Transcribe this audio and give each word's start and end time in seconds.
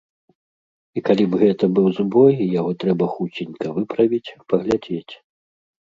І 0.99 1.03
калі 1.09 1.25
б 1.33 1.41
гэта 1.43 1.65
быў 1.77 1.87
збой, 1.99 2.33
яго 2.59 2.71
трэба 2.87 3.13
хуценька 3.15 3.65
выправіць, 3.79 4.25
паглядзець. 4.53 5.09